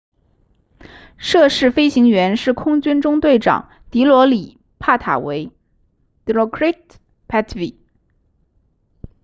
[1.19, 5.51] 涉事飞行员是空军中队长迪罗里帕塔维
[6.25, 6.81] dilokrit
[7.27, 7.75] pattavee